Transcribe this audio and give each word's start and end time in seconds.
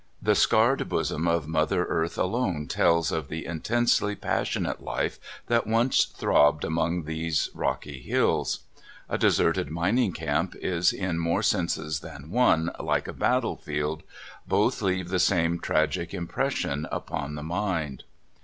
The 0.19 0.33
scarred 0.33 0.89
bosom 0.89 1.27
of 1.27 1.47
Mother 1.47 1.85
Earth 1.85 2.17
alone 2.17 2.65
tells 2.65 3.11
of 3.11 3.27
the 3.27 3.45
intensely 3.45 4.15
passionate 4.15 4.81
life 4.81 5.19
that 5.45 5.67
once 5.67 6.05
throbbed 6.05 6.63
among 6.63 7.03
these 7.03 7.51
rocky 7.53 8.01
hills. 8.01 8.61
A 9.09 9.19
deserted 9.19 9.69
mining 9.69 10.11
camp 10.11 10.55
is 10.59 10.91
in 10.91 11.19
more 11.19 11.43
senses 11.43 11.99
than 11.99 12.31
one 12.31 12.71
like 12.79 13.07
a 13.07 13.13
battlefield. 13.13 14.01
Both 14.47 14.81
leave 14.81 15.09
the 15.09 15.19
same 15.19 15.59
tragic 15.59 16.15
im 16.15 16.25
pression 16.25 16.87
upon 16.91 17.35
the 17.35 17.43
mind. 17.43 18.03